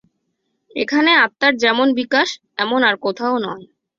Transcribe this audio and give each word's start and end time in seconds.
এখানে 0.75 1.11
আত্মার 1.17 1.53
যেমন 1.63 1.87
বিকাশ, 1.99 2.29
এমন 2.57 2.79
আর 2.83 2.95
কোথাও 3.05 3.35
নয়। 3.45 3.65